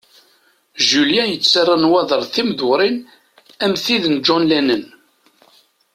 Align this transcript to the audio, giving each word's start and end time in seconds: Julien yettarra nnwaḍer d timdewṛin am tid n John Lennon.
Julien 0.87 1.31
yettarra 1.31 1.75
nnwaḍer 1.77 2.21
d 2.23 2.29
timdewṛin 2.33 2.97
am 3.65 3.73
tid 3.83 4.03
n 4.09 4.15
John 4.25 4.43
Lennon. 4.51 4.85